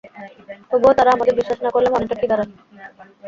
তবুও 0.69 0.97
তারা 0.97 1.11
আমাদের 1.11 1.37
বিশ্বাস 1.39 1.57
না 1.61 1.69
করলে, 1.71 1.89
মানেটা 1.89 2.15
কী 2.15 2.25
দাঁড়ায়? 2.27 2.51